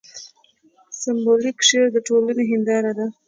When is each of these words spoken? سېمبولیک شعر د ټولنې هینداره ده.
سېمبولیک 1.01 1.57
شعر 1.67 1.87
د 1.93 1.97
ټولنې 2.07 2.43
هینداره 2.49 2.91
ده. 2.97 3.05